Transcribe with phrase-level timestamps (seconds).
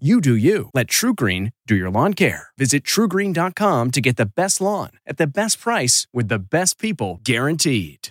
[0.00, 0.70] You do you.
[0.74, 2.48] Let TruGreen do your lawn care.
[2.58, 7.20] Visit trugreen.com to get the best lawn at the best price with the best people
[7.22, 8.08] guaranteed.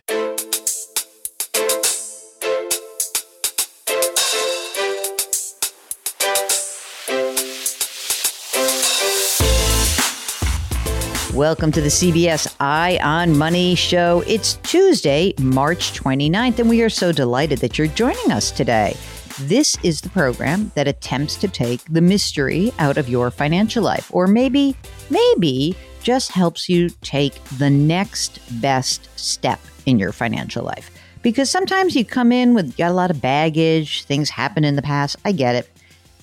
[11.34, 14.24] Welcome to the CBS Eye on Money show.
[14.26, 18.96] It's Tuesday, March 29th, and we are so delighted that you're joining us today.
[19.40, 24.14] This is the program that attempts to take the mystery out of your financial life,
[24.14, 24.76] or maybe,
[25.10, 30.92] maybe just helps you take the next best step in your financial life.
[31.24, 34.82] Because sometimes you come in with got a lot of baggage, things happen in the
[34.84, 35.16] past.
[35.26, 35.68] I get it.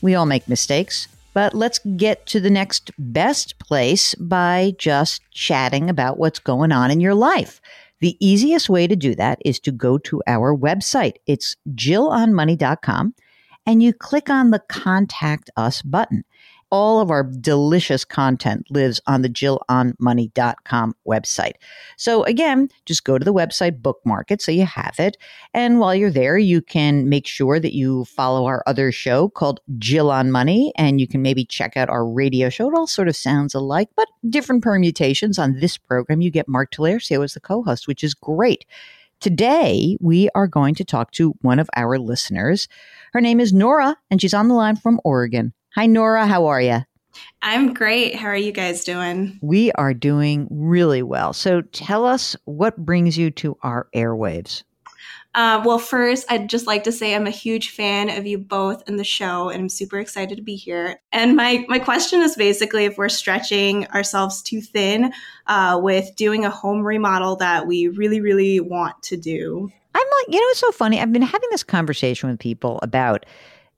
[0.02, 1.08] We all make mistakes.
[1.32, 6.90] But let's get to the next best place by just chatting about what's going on
[6.90, 7.60] in your life.
[8.00, 11.16] The easiest way to do that is to go to our website.
[11.26, 13.14] It's jillonmoney.com
[13.66, 16.24] and you click on the contact us button
[16.70, 21.54] all of our delicious content lives on the jillonmoney.com website.
[21.96, 25.16] So again, just go to the website, bookmark it so you have it.
[25.52, 29.60] And while you're there, you can make sure that you follow our other show called
[29.78, 32.68] Jill on Money, and you can maybe check out our radio show.
[32.68, 35.38] It all sort of sounds alike, but different permutations.
[35.38, 38.64] On this program, you get Mark Talercio as the co-host, which is great.
[39.20, 42.68] Today, we are going to talk to one of our listeners.
[43.12, 45.52] Her name is Nora, and she's on the line from Oregon.
[45.76, 46.26] Hi, Nora.
[46.26, 46.80] How are you?
[47.42, 48.16] I'm great.
[48.16, 49.38] How are you guys doing?
[49.40, 51.32] We are doing really well.
[51.32, 54.64] So tell us what brings you to our airwaves.
[55.36, 58.82] Uh, well, first, I'd just like to say I'm a huge fan of you both
[58.88, 61.00] in the show, and I'm super excited to be here.
[61.12, 65.12] And my my question is basically if we're stretching ourselves too thin
[65.46, 69.70] uh, with doing a home remodel that we really, really want to do.
[69.94, 71.00] I'm like, you know, it's so funny.
[71.00, 73.24] I've been having this conversation with people about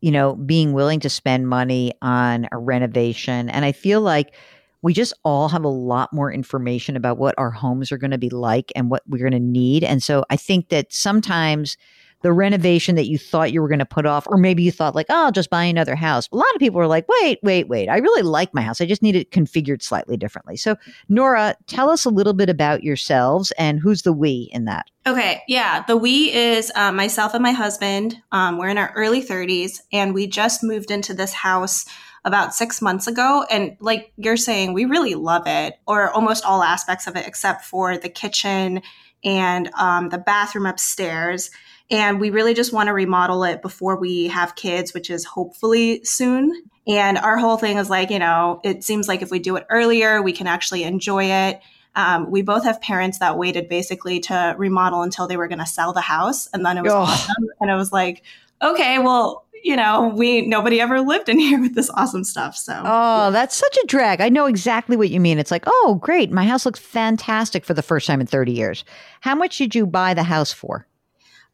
[0.03, 3.49] you know, being willing to spend money on a renovation.
[3.49, 4.35] And I feel like
[4.83, 8.19] we just all have a lot more information about what our homes are going to
[8.19, 9.85] be like and what we're going to need.
[9.85, 11.77] And so I think that sometimes
[12.23, 14.95] the renovation that you thought you were going to put off, or maybe you thought
[14.95, 16.29] like, oh, I'll just buy another house.
[16.33, 17.89] A lot of people are like, wait, wait, wait.
[17.89, 18.81] I really like my house.
[18.81, 20.57] I just need it configured slightly differently.
[20.57, 20.77] So,
[21.09, 24.87] Nora, tell us a little bit about yourselves and who's the we in that.
[25.07, 28.17] Okay, yeah, the we is uh, myself and my husband.
[28.31, 31.87] Um, we're in our early 30s, and we just moved into this house
[32.25, 33.45] about six months ago.
[33.51, 37.65] And like you're saying, we really love it, or almost all aspects of it, except
[37.65, 38.83] for the kitchen
[39.25, 41.51] and um, the bathroom upstairs.
[41.91, 46.03] And we really just want to remodel it before we have kids, which is hopefully
[46.05, 46.63] soon.
[46.87, 49.67] And our whole thing is like, you know, it seems like if we do it
[49.71, 51.61] earlier, we can actually enjoy it.
[51.95, 55.67] Um, we both have parents that waited basically to remodel until they were going to
[55.67, 56.49] sell the house.
[56.49, 56.99] And then it was oh.
[56.99, 57.49] awesome.
[57.61, 58.23] And it was like,
[58.63, 62.57] okay, well, you know, we nobody ever lived in here with this awesome stuff.
[62.57, 64.21] So Oh, that's such a drag.
[64.21, 65.39] I know exactly what you mean.
[65.39, 68.85] It's like, oh great, my house looks fantastic for the first time in 30 years.
[69.21, 70.87] How much did you buy the house for?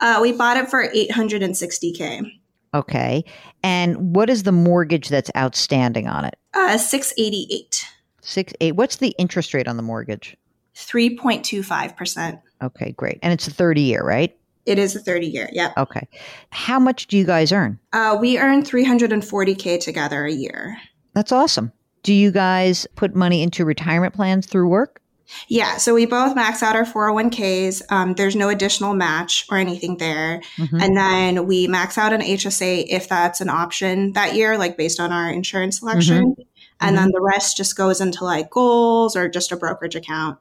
[0.01, 2.31] Uh, we bought it for 860k.
[2.75, 3.25] Okay.
[3.63, 6.37] And what is the mortgage that's outstanding on it?
[6.55, 7.85] Uh, 688.
[8.21, 8.77] Six eight.
[8.77, 10.37] What's the interest rate on the mortgage?
[10.75, 12.41] 3.25%.
[12.63, 13.19] Okay, great.
[13.23, 14.37] And it's a 30 year, right?
[14.67, 15.49] It is a 30 year.
[15.53, 15.79] Yep.
[15.79, 16.07] Okay.
[16.51, 17.79] How much do you guys earn?
[17.93, 20.77] Uh, we earn 340K together a year.
[21.15, 21.73] That's awesome.
[22.03, 25.01] Do you guys put money into retirement plans through work?
[25.49, 27.83] Yeah, so we both max out our 401ks.
[27.91, 30.41] Um, there's no additional match or anything there.
[30.57, 30.81] Mm-hmm.
[30.81, 35.01] And then we max out an HSA if that's an option that year, like based
[35.01, 36.33] on our insurance selection.
[36.33, 36.43] Mm-hmm.
[36.81, 37.05] And mm-hmm.
[37.05, 40.39] then the rest just goes into like goals or just a brokerage account.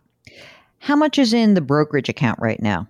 [0.80, 2.88] How much is in the brokerage account right now?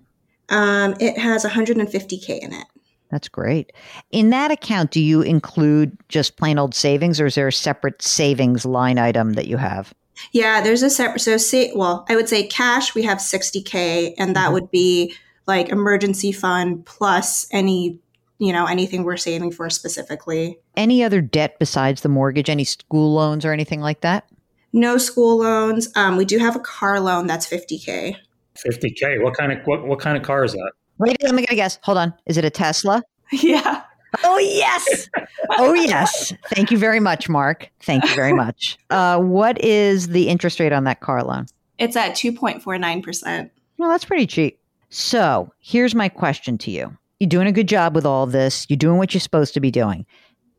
[0.49, 2.65] Um, it has 150K in it.
[3.09, 3.71] That's great.
[4.11, 8.01] In that account, do you include just plain old savings or is there a separate
[8.01, 9.93] savings line item that you have?
[10.31, 11.19] Yeah, there's a separate.
[11.19, 14.53] So, say, well, I would say cash, we have 60K, and that mm-hmm.
[14.53, 15.13] would be
[15.47, 17.99] like emergency fund plus any,
[18.37, 20.59] you know, anything we're saving for specifically.
[20.75, 24.29] Any other debt besides the mortgage, any school loans or anything like that?
[24.73, 25.89] No school loans.
[25.95, 28.15] Um, we do have a car loan that's 50K.
[28.57, 29.23] 50k.
[29.23, 30.71] What kind of what, what kind of car is that?
[30.97, 31.79] Wait, I'm gonna guess.
[31.83, 32.13] Hold on.
[32.25, 33.03] Is it a Tesla?
[33.33, 33.83] Yeah.
[34.23, 35.09] Oh yes.
[35.57, 36.33] oh yes.
[36.47, 37.69] Thank you very much, Mark.
[37.81, 38.77] Thank you very much.
[38.89, 41.45] Uh, what is the interest rate on that car loan?
[41.77, 43.49] It's at 2.49%.
[43.77, 44.59] Well, that's pretty cheap.
[44.89, 46.95] So here's my question to you.
[47.19, 48.65] You're doing a good job with all this.
[48.69, 50.05] You're doing what you're supposed to be doing.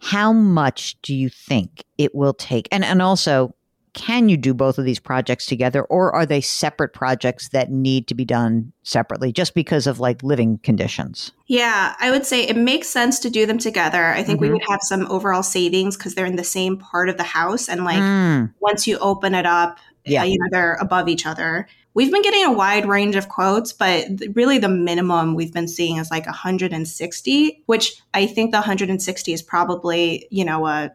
[0.01, 2.69] How much do you think it will take?
[2.71, 3.55] And and also,
[3.99, 8.07] can you do both of these projects together or are they separate projects that need
[8.07, 11.33] to be done separately just because of like living conditions?
[11.49, 14.05] Yeah, I would say it makes sense to do them together.
[14.13, 14.53] I think we Mhm.
[14.53, 17.69] would have some overall savings because they're in the same part of the house.
[17.69, 20.23] And like Mm, once you open it up, Yeah.
[20.23, 21.67] uh, you know, they're above each other.
[21.95, 25.97] We've been getting a wide range of quotes, but really the minimum we've been seeing
[25.97, 30.93] is like 160, which I think the 160 is probably, you know, a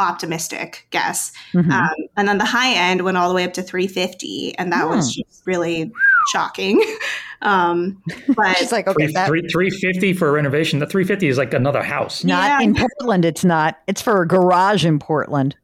[0.00, 1.32] optimistic guess.
[1.52, 1.70] mhm.
[1.70, 4.88] Um, and then the high end went all the way up to 350, and that
[4.88, 5.20] was Hmm.
[5.22, 5.92] just really
[6.32, 6.82] shocking.
[7.42, 8.02] Um,
[8.36, 10.78] but it's like okay, Three, that, three, 350 for a renovation.
[10.78, 12.22] The 350 is like another house.
[12.22, 12.60] not Yeah.
[12.60, 13.24] in Portland.
[13.24, 13.78] It's not.
[13.86, 15.56] It's for a garage in Portland.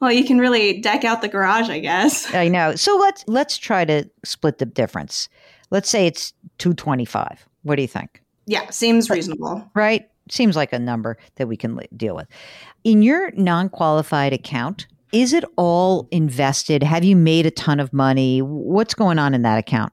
[0.00, 2.34] well, you can really deck out the garage, I guess.
[2.34, 2.74] I know.
[2.74, 5.28] So let's let's try to split the difference.
[5.70, 7.46] Let's say it's two twenty five.
[7.62, 8.20] What do you think?
[8.46, 9.70] Yeah, seems reasonable.
[9.72, 10.10] Right?
[10.30, 12.28] Seems like a number that we can deal with.
[12.84, 16.82] In your non qualified account, is it all invested?
[16.82, 18.40] Have you made a ton of money?
[18.40, 19.92] What's going on in that account?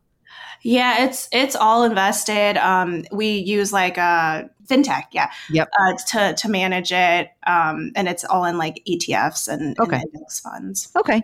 [0.64, 2.58] Yeah, it's it's all invested.
[2.58, 5.70] Um, we use like a fintech, yeah, Yep.
[5.80, 10.02] uh, to to manage it, um, and it's all in like ETFs and, and Okay.
[10.14, 10.92] index funds.
[10.96, 11.24] Okay.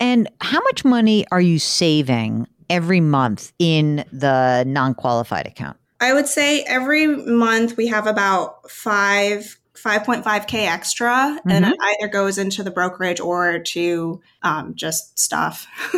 [0.00, 5.76] And how much money are you saving every month in the non qualified account?
[6.00, 9.56] I would say every month we have about five.
[9.82, 11.70] 5.5k extra and Mhm.
[11.72, 15.66] it either goes into the brokerage or to um, just stuff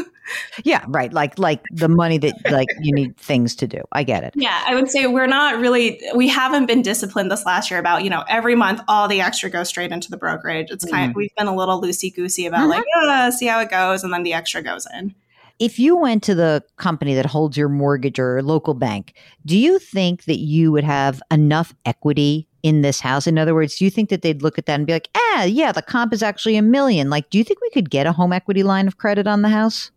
[0.64, 1.12] Yeah, right.
[1.12, 3.81] Like like the money that like you need things to do.
[3.90, 4.34] I get it.
[4.37, 8.05] Yeah, I would say we're not really, we haven't been disciplined this last year about,
[8.05, 10.70] you know, every month all the extra goes straight into the brokerage.
[10.70, 13.70] It's kind of, we've been a little loosey goosey about like, uh, see how it
[13.70, 14.05] goes.
[14.05, 15.14] And then the extra goes in.
[15.58, 19.14] If you went to the company that holds your mortgage or local bank,
[19.46, 23.26] do you think that you would have enough equity in this house?
[23.26, 25.44] In other words, do you think that they'd look at that and be like, ah,
[25.44, 27.10] yeah, the comp is actually a million?
[27.10, 29.49] Like, do you think we could get a home equity line of credit on the
[29.49, 29.90] house?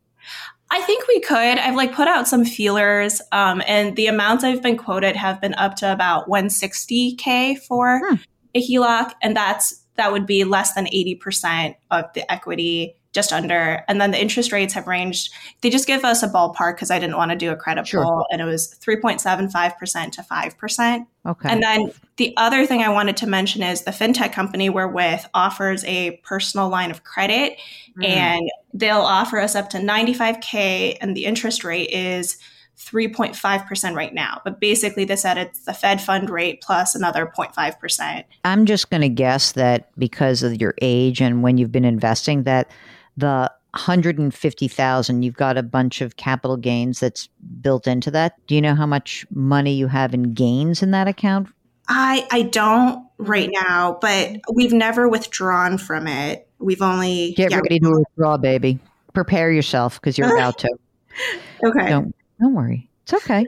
[0.71, 1.37] I think we could.
[1.59, 5.53] I've like put out some feelers, um, and the amounts I've been quoted have been
[5.55, 8.15] up to about 160k for Hmm.
[8.55, 13.83] a HELOC, and that's that would be less than 80% of the equity, just under.
[13.87, 15.31] And then the interest rates have ranged.
[15.61, 18.03] They just give us a ballpark because I didn't want to do a credit Sure.
[18.03, 21.07] pull, and it was 3.75% to 5%.
[21.25, 21.49] Okay.
[21.49, 25.27] And then the other thing I wanted to mention is the fintech company we're with
[25.33, 27.57] offers a personal line of credit
[27.97, 28.05] Mm.
[28.05, 32.37] and they'll offer us up to 95k and the interest rate is
[32.77, 38.25] 3.5% right now but basically they said it's the fed fund rate plus another 0.5%
[38.43, 42.43] I'm just going to guess that because of your age and when you've been investing,
[42.43, 42.69] that
[43.17, 47.27] the 150,000 you've got a bunch of capital gains that's
[47.61, 48.33] built into that.
[48.47, 51.49] Do you know how much money you have in gains in that account?
[51.87, 57.57] i i don't right now but we've never withdrawn from it we've only Get yeah,
[57.57, 58.79] ready to withdraw, baby.
[59.13, 60.69] Prepare yourself because you're about to.
[61.65, 62.89] okay Don't don't worry.
[63.03, 63.45] It's okay.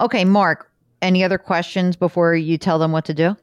[0.00, 0.70] Okay, Mark.
[1.02, 3.36] Any other questions before you tell them what to do?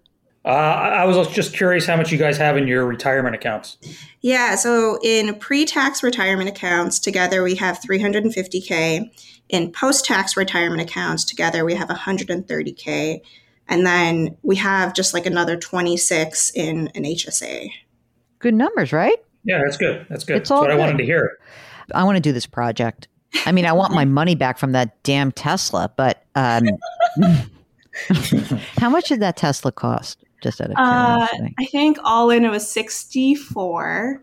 [0.43, 3.77] Uh, I I was just curious how much you guys have in your retirement accounts.
[4.21, 9.12] Yeah, so in pre-tax retirement accounts together we have 350k.
[9.50, 13.21] In post-tax retirement accounts together we have 130k.
[13.67, 17.69] And then we have just like another 26 in an HSA.
[18.39, 19.17] Good numbers, right?
[19.43, 20.05] Yeah, that's good.
[20.10, 20.38] That's good.
[20.38, 21.38] It's That's all what I wanted to hear.
[21.93, 23.07] I want to do this project.
[23.45, 26.67] I mean, I want my money back from that damn Tesla, but um,
[28.77, 30.24] how much did that Tesla cost?
[30.41, 31.27] Just out of Uh.
[31.60, 34.21] I think all in it was 64,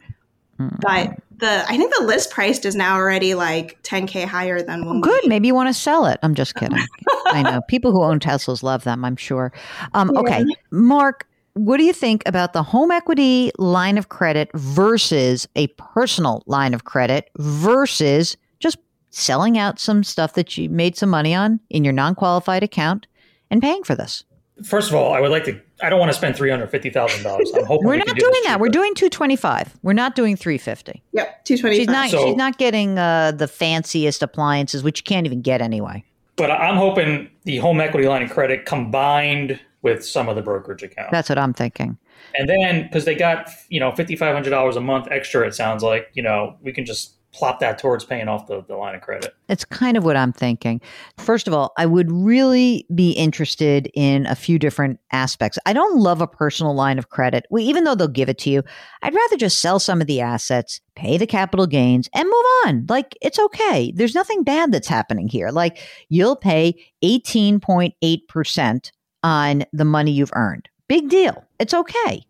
[0.61, 0.81] Mm.
[0.81, 5.01] but the I think the list price is now already like 10k higher than when
[5.01, 5.27] Good.
[5.29, 6.19] Maybe you want to sell it.
[6.25, 6.85] I'm just kidding.
[7.27, 9.05] I know people who own Teslas love them.
[9.05, 9.53] I'm sure.
[9.95, 11.27] Um, okay, Mark.
[11.55, 16.73] What do you think about the home equity line of credit versus a personal line
[16.75, 18.79] of credit versus just
[19.11, 23.07] selling out some stuff that you made some money on in your non-qualified account
[23.51, 24.23] and paying for this?
[24.65, 25.61] First of all, I would like to.
[25.83, 27.51] I don't want to spend three hundred fifty thousand dollars.
[27.55, 28.61] I'm hoping We're we not can do doing this that.
[28.61, 29.79] We're doing 225.
[29.83, 31.03] We're not doing 350.
[31.13, 31.77] Yep, 225.
[31.77, 35.61] She's not So- she's not getting uh, the fanciest appliances which you can't even get
[35.63, 36.05] anyway.
[36.37, 40.83] But I'm hoping the home equity line of credit combined with some of the brokerage
[40.83, 41.97] account, That's what I'm thinking.
[42.37, 45.55] and then because they got you know fifty five hundred dollars a month extra, it
[45.55, 48.95] sounds like you know we can just plop that towards paying off the, the line
[48.95, 49.35] of credit.
[49.49, 50.81] It's kind of what I'm thinking.
[51.19, 55.59] First of all, I would really be interested in a few different aspects.
[55.67, 57.45] I don't love a personal line of credit.
[57.51, 58.63] Well, even though they'll give it to you,
[59.03, 62.87] I'd rather just sell some of the assets, pay the capital gains, and move on.
[62.89, 63.93] Like, it's okay.
[63.95, 65.51] There's nothing bad that's happening here.
[65.51, 68.91] Like, you'll pay 18.8%
[69.23, 70.69] on the money you've earned.
[70.89, 71.45] Big deal.
[71.59, 72.23] It's okay.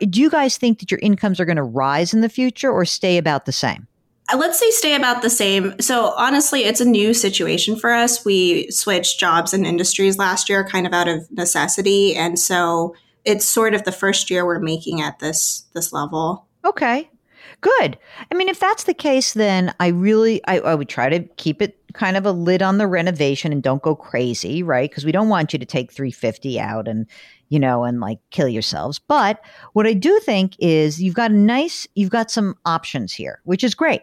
[0.00, 2.84] Do you guys think that your incomes are going to rise in the future or
[2.84, 3.86] stay about the same?
[4.34, 5.78] Let's say stay about the same.
[5.80, 8.24] So honestly, it's a new situation for us.
[8.24, 13.46] We switched jobs and industries last year kind of out of necessity and so it's
[13.46, 16.46] sort of the first year we're making at this this level.
[16.64, 17.10] Okay.
[17.60, 17.98] Good.
[18.30, 21.62] I mean, if that's the case, then I really I, I would try to keep
[21.62, 24.90] it kind of a lid on the renovation and don't go crazy, right?
[24.90, 27.06] Because we don't want you to take 350 out and
[27.48, 28.98] you know, and like kill yourselves.
[28.98, 29.40] But
[29.74, 33.62] what I do think is you've got a nice, you've got some options here, which
[33.62, 34.02] is great.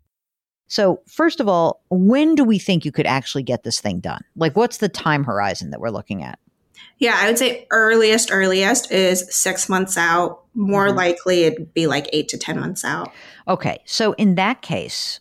[0.71, 4.21] So, first of all, when do we think you could actually get this thing done?
[4.37, 6.39] Like, what's the time horizon that we're looking at?
[6.97, 10.45] Yeah, I would say earliest, earliest is six months out.
[10.55, 10.95] More mm-hmm.
[10.95, 13.11] likely, it'd be like eight to 10 months out.
[13.49, 13.81] Okay.
[13.83, 15.19] So, in that case,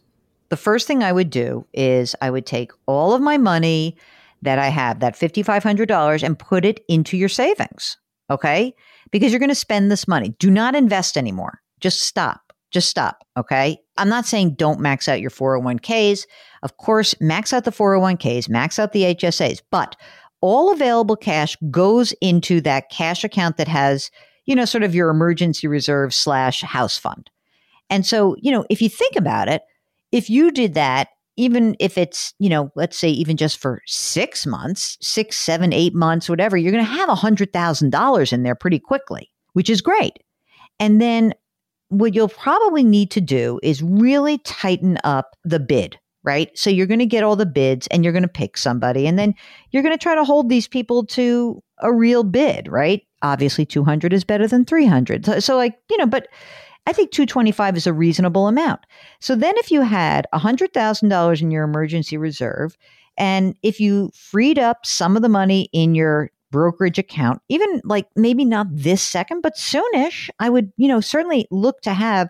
[0.51, 3.97] the first thing I would do is I would take all of my money
[4.43, 7.97] that I have, that $5,500, and put it into your savings.
[8.31, 8.73] Okay.
[9.11, 10.29] Because you're going to spend this money.
[10.39, 11.61] Do not invest anymore.
[11.81, 12.53] Just stop.
[12.71, 13.25] Just stop.
[13.37, 13.81] Okay.
[14.01, 16.27] I'm not saying don't max out your 401ks.
[16.63, 19.97] Of course, max out the 401ks, max out the HSAs, but
[20.41, 24.11] all available cash goes into that cash account that has,
[24.47, 27.31] you know, sort of your emergency reserve slash house fund.
[27.91, 29.63] And so, you know, if you think about it,
[30.13, 34.47] if you did that, even if it's, you know, let's say even just for six
[34.47, 38.79] months, six, seven, eight months, whatever, you're going to have a $100,000 in there pretty
[38.79, 40.19] quickly, which is great.
[40.79, 41.35] And then
[41.91, 46.57] what you'll probably need to do is really tighten up the bid, right?
[46.57, 49.19] So you're going to get all the bids and you're going to pick somebody and
[49.19, 49.35] then
[49.71, 53.03] you're going to try to hold these people to a real bid, right?
[53.23, 55.27] Obviously 200 is better than 300.
[55.27, 56.29] So, so like, you know, but
[56.87, 58.81] I think 225 is a reasonable amount.
[59.21, 62.77] So then if you had $100,000 in your emergency reserve
[63.19, 68.07] and if you freed up some of the money in your brokerage account, even like
[68.17, 72.29] maybe not this second, but soonish, I would, you know, certainly look to have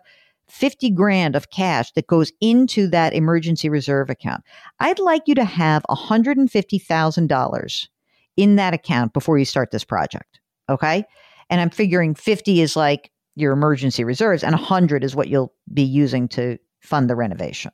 [0.48, 4.42] 50 grand of cash that goes into that emergency reserve account.
[4.80, 7.88] I'd like you to have $150,000
[8.36, 10.40] in that account before you start this project.
[10.68, 11.04] Okay.
[11.48, 15.82] And I'm figuring 50 is like your emergency reserves and 100 is what you'll be
[15.82, 17.72] using to fund the renovation.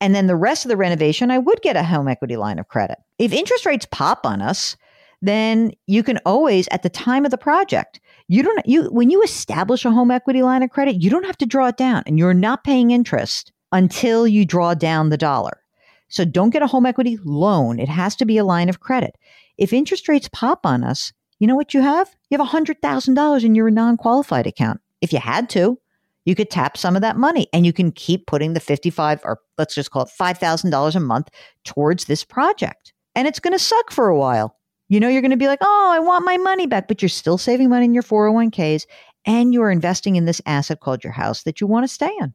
[0.00, 2.68] And then the rest of the renovation, I would get a home equity line of
[2.68, 2.98] credit.
[3.18, 4.76] If interest rates pop on us,
[5.22, 9.22] then you can always at the time of the project you don't you when you
[9.22, 12.18] establish a home equity line of credit you don't have to draw it down and
[12.18, 15.62] you're not paying interest until you draw down the dollar.
[16.08, 17.78] So don't get a home equity loan.
[17.78, 19.16] It has to be a line of credit.
[19.56, 22.08] If interest rates pop on us you know what you have?
[22.30, 24.80] You have $100000 in your non-qualified account.
[25.00, 25.78] If you had to
[26.24, 29.40] you could tap some of that money and you can keep putting the 55 or
[29.58, 31.28] let's just call it $5000 a month
[31.64, 32.92] towards this project.
[33.14, 34.56] And it's going to suck for a while
[34.88, 37.08] you know, you're going to be like, oh, I want my money back, but you're
[37.08, 38.86] still saving money in your 401ks
[39.24, 42.34] and you're investing in this asset called your house that you want to stay in.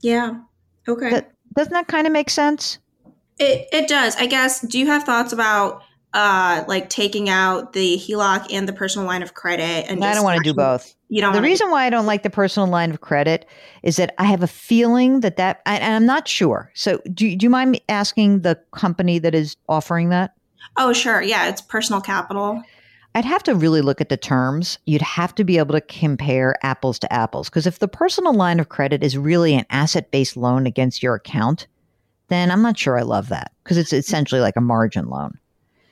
[0.00, 0.40] Yeah.
[0.88, 1.10] Okay.
[1.10, 2.78] That, doesn't that kind of make sense?
[3.38, 4.16] It, it does.
[4.16, 5.82] I guess, do you have thoughts about
[6.12, 10.24] uh like taking out the HELOC and the personal line of credit and I don't
[10.24, 10.94] want to do both.
[11.08, 13.46] You don't The reason do- why I don't like the personal line of credit
[13.84, 16.72] is that I have a feeling that that and I'm not sure.
[16.74, 20.32] So do do you mind asking the company that is offering that?
[20.76, 21.22] Oh, sure.
[21.22, 22.62] Yeah, it's personal capital.
[23.14, 24.78] I'd have to really look at the terms.
[24.86, 27.48] You'd have to be able to compare apples to apples.
[27.48, 31.16] Because if the personal line of credit is really an asset based loan against your
[31.16, 31.66] account,
[32.28, 35.38] then I'm not sure I love that because it's essentially like a margin loan.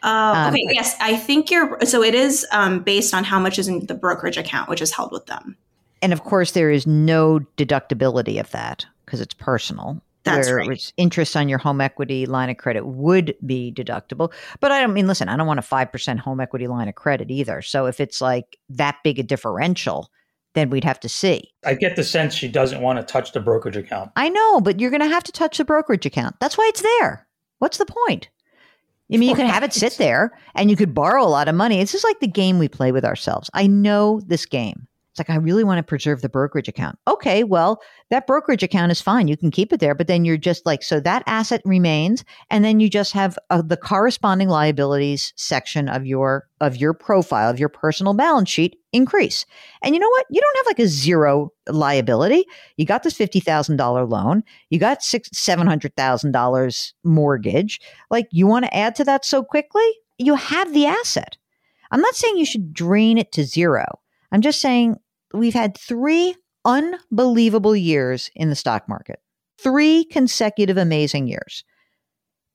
[0.02, 1.84] Uh, Um, okay, yes, I think you're.
[1.84, 4.92] So it is um, based on how much is in the brokerage account, which is
[4.92, 5.56] held with them.
[6.00, 10.00] And of course, there is no deductibility of that because it's personal.
[10.36, 10.70] That's where right.
[10.70, 14.32] it's interest on your home equity line of credit would be deductible.
[14.60, 17.30] But I don't mean, listen, I don't want a 5% home equity line of credit
[17.30, 17.62] either.
[17.62, 20.10] So if it's like that big a differential,
[20.54, 21.52] then we'd have to see.
[21.64, 24.10] I get the sense she doesn't want to touch the brokerage account.
[24.16, 26.36] I know, but you're going to have to touch the brokerage account.
[26.40, 27.26] That's why it's there.
[27.58, 28.28] What's the point?
[29.12, 31.54] I mean, you can have it sit there and you could borrow a lot of
[31.54, 31.80] money.
[31.80, 33.48] It's just like the game we play with ourselves.
[33.54, 34.86] I know this game.
[35.18, 36.96] It's like, I really want to preserve the brokerage account.
[37.08, 39.26] Okay, well, that brokerage account is fine.
[39.26, 42.24] You can keep it there, but then you're just like, so that asset remains.
[42.50, 47.50] And then you just have uh, the corresponding liabilities section of your, of your profile,
[47.50, 49.44] of your personal balance sheet increase.
[49.82, 50.26] And you know what?
[50.30, 52.44] You don't have like a zero liability.
[52.76, 54.44] You got this $50,000 loan.
[54.70, 57.80] You got six, $700,000 mortgage.
[58.10, 59.90] Like you want to add to that so quickly?
[60.18, 61.36] You have the asset.
[61.90, 63.84] I'm not saying you should drain it to zero.
[64.32, 64.96] I'm just saying
[65.32, 69.20] we've had three unbelievable years in the stock market,
[69.58, 71.64] three consecutive amazing years.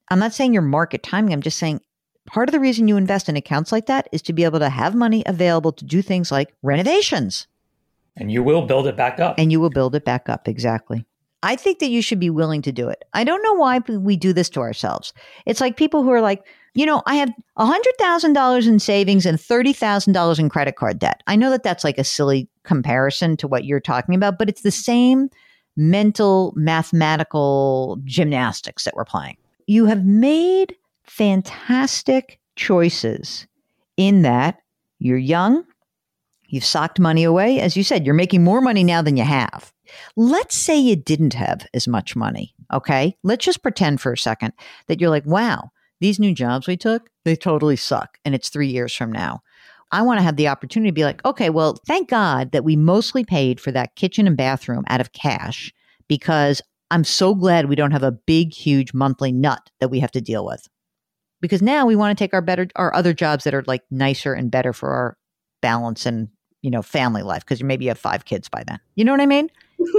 [0.09, 1.33] I'm not saying your market timing.
[1.33, 1.81] I'm just saying
[2.27, 4.69] part of the reason you invest in accounts like that is to be able to
[4.69, 7.47] have money available to do things like renovations
[8.15, 9.35] And you will build it back up.
[9.37, 10.47] and you will build it back up.
[10.47, 11.05] Exactly.
[11.41, 13.03] I think that you should be willing to do it.
[13.13, 15.11] I don't know why we do this to ourselves.
[15.45, 20.39] It's like people who are like, you know, I have $100,000 in savings and $30,000
[20.39, 21.21] in credit card debt.
[21.27, 24.61] I know that that's like a silly comparison to what you're talking about, but it's
[24.61, 25.29] the same
[25.75, 29.37] mental mathematical gymnastics that we're playing.
[29.67, 33.47] You have made fantastic choices
[33.97, 34.59] in that
[34.99, 35.65] you're young,
[36.47, 37.59] you've socked money away.
[37.59, 39.73] As you said, you're making more money now than you have.
[40.15, 42.53] Let's say you didn't have as much money.
[42.71, 43.17] Okay.
[43.23, 44.53] Let's just pretend for a second
[44.87, 48.17] that you're like, wow, these new jobs we took, they totally suck.
[48.25, 49.41] And it's three years from now.
[49.93, 52.75] I want to have the opportunity to be like, okay, well, thank God that we
[52.75, 55.71] mostly paid for that kitchen and bathroom out of cash
[56.07, 60.11] because I'm so glad we don't have a big, huge monthly nut that we have
[60.11, 60.67] to deal with.
[61.41, 64.33] Because now we want to take our better, our other jobs that are like nicer
[64.33, 65.17] and better for our
[65.61, 66.27] balance and,
[66.61, 67.43] you know, family life.
[67.43, 68.79] Because you maybe you have five kids by then.
[68.95, 69.49] You know what I mean?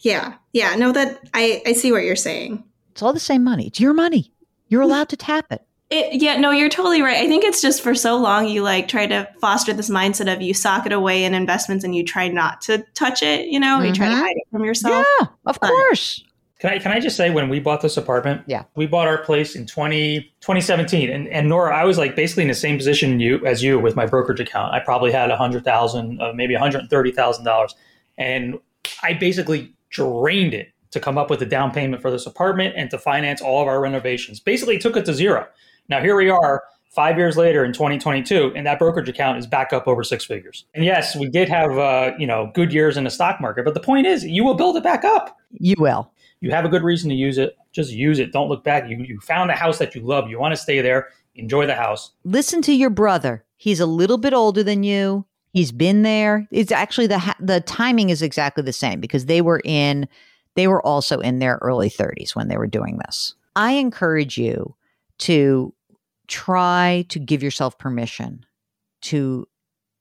[0.00, 0.74] Yeah, yeah.
[0.76, 2.64] No, that I I see what you're saying.
[2.92, 3.66] It's all the same money.
[3.66, 4.32] It's your money.
[4.68, 5.62] You're allowed to tap it.
[5.90, 7.16] It, yeah, no, you're totally right.
[7.16, 10.40] I think it's just for so long you like try to foster this mindset of
[10.40, 13.46] you sock it away in investments and you try not to touch it.
[13.46, 14.18] You know, you try to Mhm.
[14.20, 15.04] hide it from yourself.
[15.20, 15.68] Yeah, of Fun.
[15.68, 16.22] course.
[16.60, 18.42] Can I can I just say when we bought this apartment?
[18.46, 18.64] Yeah.
[18.76, 21.10] We bought our place in 20, 2017.
[21.10, 23.96] And and Nora, I was like basically in the same position you as you with
[23.96, 24.72] my brokerage account.
[24.72, 27.74] I probably had a hundred thousand, uh, maybe one hundred thirty thousand dollars,
[28.16, 28.58] and
[29.02, 32.90] I basically drained it to come up with a down payment for this apartment and
[32.90, 34.38] to finance all of our renovations.
[34.38, 35.48] Basically, took it to zero.
[35.90, 36.62] Now here we are.
[36.90, 40.64] Five years later in 2022, and that brokerage account is back up over six figures.
[40.74, 43.74] And yes, we did have uh, you know good years in the stock market, but
[43.74, 46.10] the point is, you will build it back up You will.
[46.40, 48.96] you have a good reason to use it just use it don't look back you,
[49.04, 52.10] you found a house that you love you want to stay there enjoy the house
[52.24, 53.44] Listen to your brother.
[53.56, 55.24] He's a little bit older than you.
[55.52, 56.48] He's been there.
[56.50, 60.08] It's actually the ha- the timing is exactly the same because they were in
[60.56, 63.34] they were also in their early 30s when they were doing this.
[63.54, 64.74] I encourage you
[65.18, 65.72] to
[66.30, 68.46] try to give yourself permission
[69.02, 69.46] to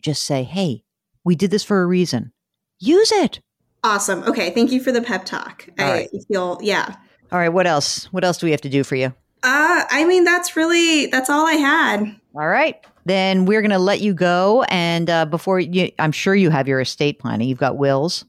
[0.02, 0.84] just say, "Hey,
[1.26, 2.32] we did this for a reason.
[2.80, 3.42] Use it."
[3.84, 4.24] Awesome.
[4.24, 5.68] Okay, thank you for the pep talk.
[5.80, 6.10] All I right.
[6.28, 6.96] feel yeah.
[7.32, 8.06] All right, what else?
[8.12, 9.08] What else do we have to do for you?
[9.42, 12.16] Uh, I mean that's really that's all I had.
[12.36, 12.76] All right.
[13.06, 14.64] Then we're going to let you go.
[14.70, 17.48] And uh, before you, I'm sure you have your estate planning.
[17.48, 18.24] You've got wills.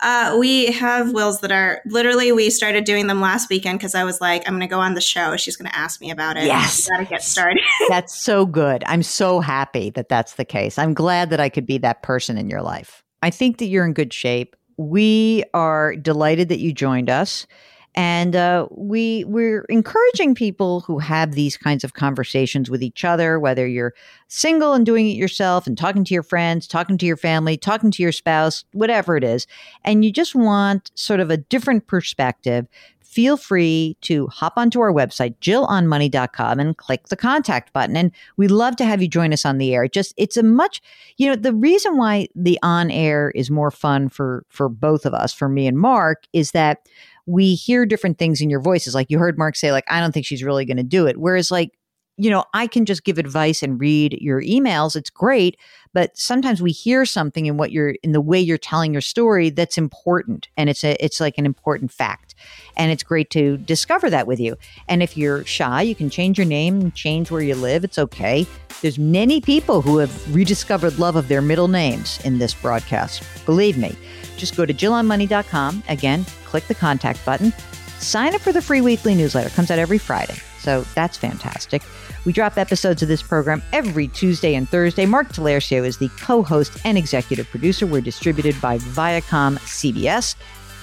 [0.00, 4.04] Uh, we have wills that are literally we started doing them last weekend because I
[4.04, 5.36] was like, I'm going to go on the show.
[5.36, 6.44] She's going to ask me about it.
[6.44, 6.88] Yes.
[6.88, 7.62] got to get started.
[7.88, 8.84] That's so good.
[8.86, 10.78] I'm so happy that that's the case.
[10.78, 13.02] I'm glad that I could be that person in your life.
[13.22, 14.56] I think that you're in good shape.
[14.76, 17.46] We are delighted that you joined us.
[17.94, 23.40] And uh, we we're encouraging people who have these kinds of conversations with each other,
[23.40, 23.94] whether you're
[24.28, 27.90] single and doing it yourself, and talking to your friends, talking to your family, talking
[27.90, 29.46] to your spouse, whatever it is,
[29.84, 32.66] and you just want sort of a different perspective.
[33.00, 37.96] Feel free to hop onto our website, jillonmoney.com, and click the contact button.
[37.96, 39.88] And we'd love to have you join us on the air.
[39.88, 40.82] Just it's a much,
[41.16, 45.14] you know, the reason why the on air is more fun for for both of
[45.14, 46.86] us, for me and Mark, is that
[47.28, 48.94] we hear different things in your voices.
[48.94, 51.18] Like you heard Mark say, like, I don't think she's really going to do it.
[51.18, 51.78] Whereas, like,
[52.16, 54.96] you know, I can just give advice and read your emails.
[54.96, 55.56] It's great.
[55.92, 59.50] But sometimes we hear something in what you're in the way you're telling your story
[59.50, 60.48] that's important.
[60.56, 62.27] And it's a it's like an important fact.
[62.76, 64.56] And it's great to discover that with you.
[64.88, 67.84] And if you're shy, you can change your name, change where you live.
[67.84, 68.46] It's okay.
[68.82, 73.22] There's many people who have rediscovered love of their middle names in this broadcast.
[73.44, 73.96] Believe me.
[74.36, 75.82] Just go to JillOnMoney.com.
[75.88, 77.52] Again, click the contact button.
[77.98, 79.48] Sign up for the free weekly newsletter.
[79.48, 80.36] It comes out every Friday.
[80.60, 81.82] So that's fantastic.
[82.24, 85.06] We drop episodes of this program every Tuesday and Thursday.
[85.06, 87.86] Mark Talercio is the co host and executive producer.
[87.86, 90.34] We're distributed by Viacom CBS.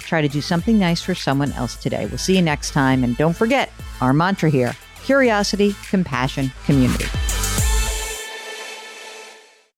[0.05, 2.05] Try to do something nice for someone else today.
[2.05, 3.03] We'll see you next time.
[3.03, 7.05] And don't forget our mantra here curiosity, compassion, community.